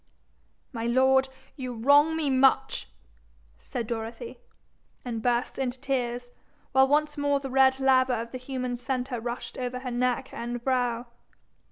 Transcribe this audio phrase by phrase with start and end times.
[0.73, 2.89] 'My lord, you wrong me much,'
[3.59, 4.39] said Dorothy,
[5.05, 6.31] and burst into tears,
[6.71, 10.63] while once more the red lava of the human centre rushed over her neck and
[10.63, 11.05] brow.